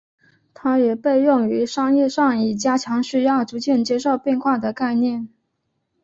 [0.55, 5.29] 它也被用于商业上以加强需要逐渐接受变化的观念。